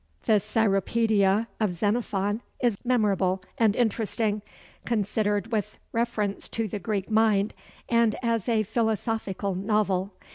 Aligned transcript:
The 0.25 0.39
Cyropædia 0.39 1.45
of 1.59 1.73
Xenophon 1.73 2.41
is 2.59 2.75
memorable 2.83 3.43
and 3.59 3.75
interesting, 3.75 4.41
considered 4.83 5.51
with 5.51 5.77
reference 5.91 6.49
to 6.49 6.67
the 6.67 6.79
Greek 6.79 7.11
mind, 7.11 7.53
and 7.87 8.15
as 8.23 8.49
a 8.49 8.63
philosophical 8.63 9.53
novel. 9.53 10.11